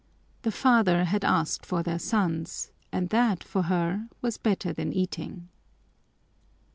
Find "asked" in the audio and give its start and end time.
1.23-1.63